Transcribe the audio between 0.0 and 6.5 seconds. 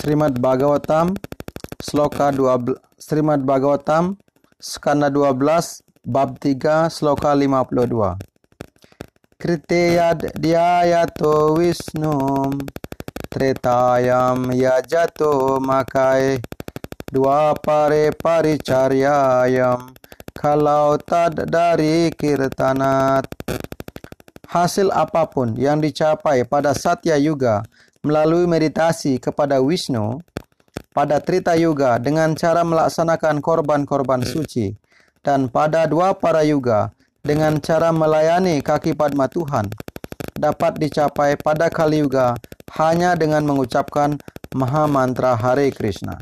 Srimad Bhagavatam Sloka 12 Srimad Bhagavatam Skanda 12 bab